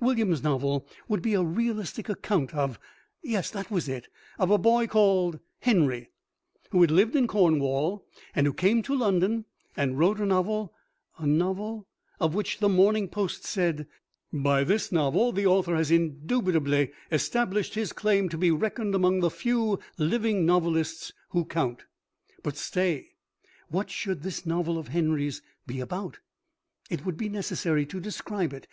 [0.00, 2.80] William's novel would be a realistic account of
[3.22, 6.10] yes, that was it of a boy called Henry,
[6.72, 8.04] who had lived in Cornwall,
[8.34, 9.44] and who came to London
[9.76, 10.74] and wrote a novel,
[11.16, 11.86] a novel
[12.18, 13.86] of which "The Morning Post" said:
[14.32, 19.30] "By this novel the author has indubitably established his claim to be reckoned among the
[19.30, 21.84] few living novelists who count."
[22.42, 23.10] But stay!
[23.68, 26.18] What should this novel of Henry's be about?
[26.90, 28.66] It would be necessary to describe it.